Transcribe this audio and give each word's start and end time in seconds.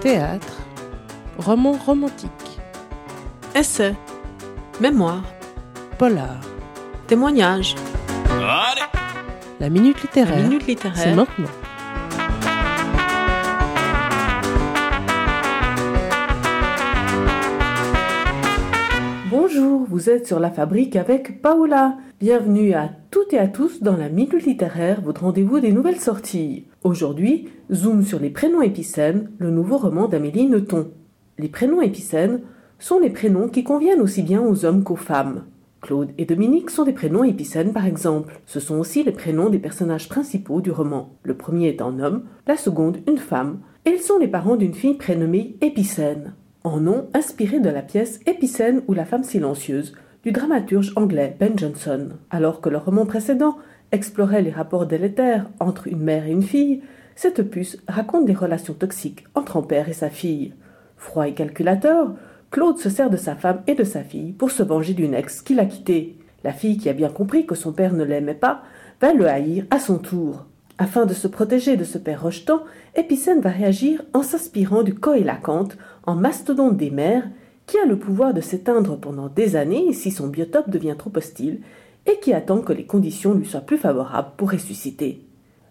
Théâtre, 0.00 0.56
roman 1.38 1.72
romantique, 1.72 2.30
Essai, 3.54 3.94
mémoire, 4.80 5.22
polar, 5.98 6.40
témoignage, 7.06 7.74
la 9.60 9.68
minute 9.68 10.00
littéraire. 10.00 10.36
la 10.36 10.42
minute 10.42 10.66
C'est 10.94 11.14
maintenant. 11.14 11.44
Vous 20.00 20.08
êtes 20.08 20.26
sur 20.26 20.40
La 20.40 20.50
Fabrique 20.50 20.96
avec 20.96 21.42
Paola. 21.42 21.98
Bienvenue 22.20 22.72
à 22.72 22.88
toutes 23.10 23.34
et 23.34 23.38
à 23.38 23.48
tous 23.48 23.82
dans 23.82 23.98
la 23.98 24.08
Minute 24.08 24.46
Littéraire, 24.46 25.02
votre 25.02 25.24
rendez-vous 25.24 25.60
des 25.60 25.72
nouvelles 25.72 26.00
sorties. 26.00 26.64
Aujourd'hui, 26.84 27.50
zoom 27.70 28.02
sur 28.02 28.18
les 28.18 28.30
prénoms 28.30 28.62
épicènes, 28.62 29.30
le 29.36 29.50
nouveau 29.50 29.76
roman 29.76 30.08
d'Amélie 30.08 30.46
Nothomb. 30.46 30.86
Les 31.36 31.50
prénoms 31.50 31.82
épicènes 31.82 32.40
sont 32.78 32.98
les 32.98 33.10
prénoms 33.10 33.50
qui 33.50 33.62
conviennent 33.62 34.00
aussi 34.00 34.22
bien 34.22 34.40
aux 34.40 34.64
hommes 34.64 34.84
qu'aux 34.84 34.96
femmes. 34.96 35.44
Claude 35.82 36.12
et 36.16 36.24
Dominique 36.24 36.70
sont 36.70 36.84
des 36.84 36.94
prénoms 36.94 37.24
épicènes 37.24 37.74
par 37.74 37.84
exemple. 37.84 38.40
Ce 38.46 38.58
sont 38.58 38.78
aussi 38.78 39.04
les 39.04 39.12
prénoms 39.12 39.50
des 39.50 39.58
personnages 39.58 40.08
principaux 40.08 40.62
du 40.62 40.70
roman. 40.70 41.18
Le 41.24 41.36
premier 41.36 41.68
est 41.68 41.82
un 41.82 42.00
homme, 42.00 42.22
la 42.46 42.56
seconde 42.56 43.00
une 43.06 43.18
femme, 43.18 43.58
et 43.84 43.90
ils 43.90 44.00
sont 44.00 44.16
les 44.16 44.28
parents 44.28 44.56
d'une 44.56 44.72
fille 44.72 44.94
prénommée 44.94 45.58
Épicène. 45.60 46.32
En 46.62 46.78
nom 46.78 47.08
inspiré 47.14 47.58
de 47.58 47.70
la 47.70 47.80
pièce 47.80 48.20
Épicène 48.26 48.82
ou 48.86 48.92
la 48.92 49.06
femme 49.06 49.24
silencieuse 49.24 49.94
du 50.22 50.30
dramaturge 50.30 50.92
anglais 50.94 51.34
Ben 51.40 51.58
Jonson. 51.58 52.10
Alors 52.28 52.60
que 52.60 52.68
le 52.68 52.76
roman 52.76 53.06
précédent 53.06 53.56
explorait 53.92 54.42
les 54.42 54.50
rapports 54.50 54.84
délétères 54.84 55.48
entre 55.58 55.88
une 55.88 56.02
mère 56.02 56.26
et 56.26 56.32
une 56.32 56.42
fille, 56.42 56.82
cette 57.14 57.42
puce 57.44 57.78
raconte 57.88 58.26
des 58.26 58.34
relations 58.34 58.74
toxiques 58.74 59.24
entre 59.34 59.56
un 59.56 59.62
père 59.62 59.88
et 59.88 59.94
sa 59.94 60.10
fille. 60.10 60.52
Froid 60.98 61.26
et 61.26 61.32
calculateur, 61.32 62.14
Claude 62.50 62.76
se 62.76 62.90
sert 62.90 63.08
de 63.08 63.16
sa 63.16 63.36
femme 63.36 63.62
et 63.66 63.74
de 63.74 63.84
sa 63.84 64.02
fille 64.02 64.32
pour 64.32 64.50
se 64.50 64.62
venger 64.62 64.92
d'une 64.92 65.14
ex 65.14 65.40
qui 65.40 65.54
l'a 65.54 65.64
quitté. 65.64 66.18
La 66.44 66.52
fille, 66.52 66.76
qui 66.76 66.90
a 66.90 66.94
bien 66.94 67.08
compris 67.08 67.46
que 67.46 67.54
son 67.54 67.72
père 67.72 67.94
ne 67.94 68.04
l'aimait 68.04 68.34
pas, 68.34 68.62
va 69.00 69.14
le 69.14 69.26
haïr 69.26 69.64
à 69.70 69.78
son 69.78 69.96
tour. 69.96 70.44
Afin 70.80 71.04
de 71.04 71.12
se 71.12 71.28
protéger 71.28 71.76
de 71.76 71.84
ce 71.84 71.98
père 71.98 72.22
rejetant, 72.22 72.62
Épicène 72.96 73.42
va 73.42 73.50
réagir 73.50 74.02
en 74.14 74.22
s'inspirant 74.22 74.82
du 74.82 74.94
coélacanthe, 74.94 75.76
en 76.06 76.14
mastodonte 76.14 76.78
des 76.78 76.88
mers, 76.90 77.28
qui 77.66 77.76
a 77.76 77.84
le 77.84 77.98
pouvoir 77.98 78.32
de 78.32 78.40
s'éteindre 78.40 78.98
pendant 78.98 79.28
des 79.28 79.56
années 79.56 79.92
si 79.92 80.10
son 80.10 80.28
biotope 80.28 80.70
devient 80.70 80.94
trop 80.96 81.12
hostile, 81.14 81.60
et 82.06 82.18
qui 82.22 82.32
attend 82.32 82.62
que 82.62 82.72
les 82.72 82.86
conditions 82.86 83.34
lui 83.34 83.44
soient 83.44 83.60
plus 83.60 83.76
favorables 83.76 84.30
pour 84.38 84.52
ressusciter. 84.52 85.26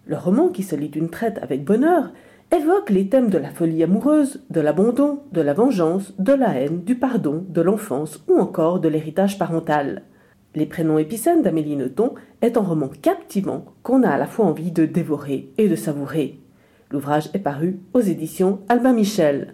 Le 0.05 0.15
roman, 0.15 0.49
qui 0.49 0.61
se 0.61 0.75
lit 0.75 0.89
d'une 0.89 1.09
traite 1.09 1.39
avec 1.41 1.63
bonheur, 1.63 2.11
évoque 2.55 2.91
les 2.91 3.09
thèmes 3.09 3.31
de 3.31 3.39
la 3.39 3.49
folie 3.49 3.81
amoureuse, 3.81 4.43
de 4.51 4.61
l'abandon, 4.61 5.23
de 5.31 5.41
la 5.41 5.53
vengeance, 5.55 6.13
de 6.19 6.33
la 6.33 6.53
haine, 6.53 6.83
du 6.83 6.93
pardon, 6.93 7.43
de 7.49 7.61
l'enfance 7.63 8.23
ou 8.27 8.37
encore 8.37 8.79
de 8.79 8.87
l'héritage 8.87 9.39
parental. 9.39 10.03
Les 10.55 10.65
prénoms 10.65 10.97
épicènes 10.97 11.43
d'Amélie 11.43 11.75
Nothomb 11.75 12.15
est 12.41 12.57
un 12.57 12.61
roman 12.61 12.89
captivant 13.01 13.65
qu'on 13.83 14.01
a 14.01 14.09
à 14.09 14.17
la 14.17 14.25
fois 14.25 14.45
envie 14.45 14.71
de 14.71 14.85
dévorer 14.85 15.51
et 15.59 15.69
de 15.69 15.75
savourer. 15.75 16.39
L'ouvrage 16.89 17.29
est 17.35 17.39
paru 17.39 17.79
aux 17.93 17.99
éditions 17.99 18.59
Albin 18.67 18.93
Michel. 18.93 19.53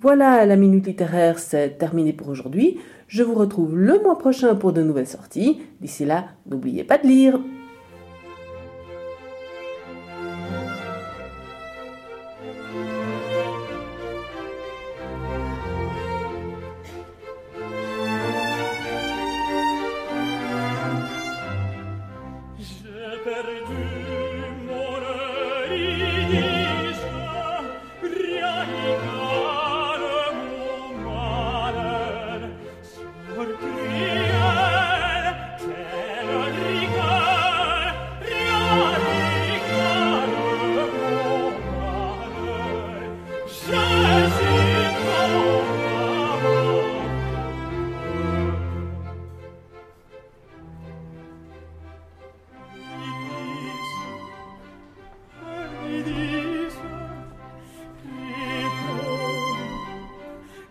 Voilà, 0.00 0.44
la 0.44 0.56
minute 0.56 0.86
littéraire, 0.86 1.38
c'est 1.38 1.78
terminé 1.78 2.12
pour 2.12 2.28
aujourd'hui. 2.28 2.78
Je 3.08 3.22
vous 3.22 3.34
retrouve 3.34 3.74
le 3.74 4.02
mois 4.02 4.18
prochain 4.18 4.54
pour 4.54 4.74
de 4.74 4.82
nouvelles 4.82 5.06
sorties. 5.06 5.62
D'ici 5.80 6.04
là, 6.04 6.26
n'oubliez 6.46 6.84
pas 6.84 6.98
de 6.98 7.06
lire. 7.06 7.40
Porque 33.38 33.67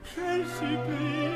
Principe 0.03 1.26